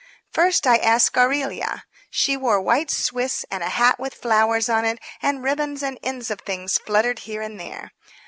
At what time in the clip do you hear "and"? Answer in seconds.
3.51-3.61, 5.21-5.43, 5.83-5.99, 7.43-7.59